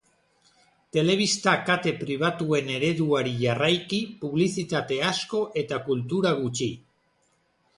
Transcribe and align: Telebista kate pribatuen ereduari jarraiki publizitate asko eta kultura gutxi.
Telebista 0.95 1.51
kate 1.67 1.91
pribatuen 1.99 2.71
ereduari 2.77 3.33
jarraiki 3.43 4.01
publizitate 4.25 4.99
asko 5.11 5.43
eta 5.63 5.81
kultura 5.91 6.33
gutxi. 6.41 6.71